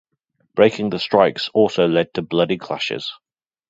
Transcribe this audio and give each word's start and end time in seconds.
Breaking 0.55 0.89
the 0.89 0.97
strikes 0.97 1.49
also 1.49 1.87
led 1.87 2.15
to 2.15 2.23
bloody 2.23 2.57
clashes. 2.57 3.13